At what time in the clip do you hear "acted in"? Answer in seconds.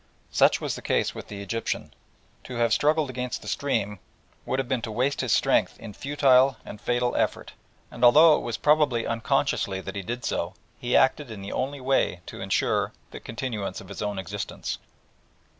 10.97-11.43